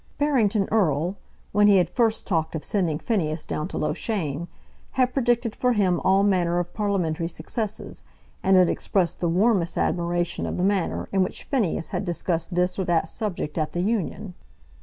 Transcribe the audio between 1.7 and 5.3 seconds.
had first talked of sending Phineas down to Loughshane, had